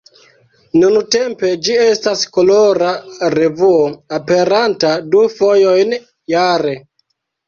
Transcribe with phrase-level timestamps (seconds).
[0.83, 2.93] Nuntempe ĝi estas kolora
[3.33, 3.83] revuo,
[4.17, 5.93] aperanta du fojojn
[6.35, 6.75] jare.